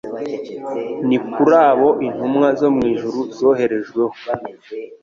Ni 1.07 1.17
kuri 1.31 1.55
abo 1.69 1.89
intumwa 2.07 2.47
zo 2.59 2.67
mu 2.75 2.83
ijuru 2.93 3.19
zoherejweho'. 3.37 4.19